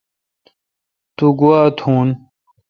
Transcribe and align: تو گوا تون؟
تو 1.17 1.25
گوا 1.39 1.59
تون؟ 1.77 2.07